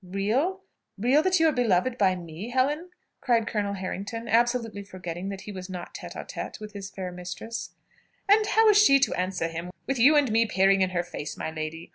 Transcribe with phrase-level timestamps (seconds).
[0.03, 0.63] "Real?
[0.97, 5.51] real that you are beloved by me, Helen?" cried Colonel Harrington, absolutely forgetting that he
[5.51, 7.75] was not tête à tête with his fair mistress.
[8.27, 11.37] "And how is she to answer him, with you and me peering in her face,
[11.37, 11.89] my lady?